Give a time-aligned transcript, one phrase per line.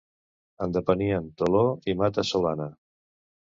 [0.65, 1.61] En depenien Toló
[1.93, 2.69] i Mata-solana.